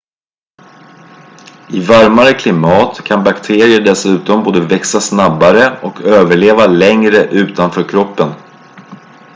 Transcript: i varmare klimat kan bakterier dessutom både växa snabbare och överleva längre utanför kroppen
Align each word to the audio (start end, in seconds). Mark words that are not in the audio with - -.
i 1.69 1.79
varmare 1.89 2.33
klimat 2.33 3.01
kan 3.03 3.23
bakterier 3.23 3.81
dessutom 3.81 4.43
både 4.43 4.59
växa 4.67 4.99
snabbare 5.01 5.79
och 5.83 6.01
överleva 6.01 6.67
längre 6.67 7.17
utanför 7.23 7.83
kroppen 7.89 8.33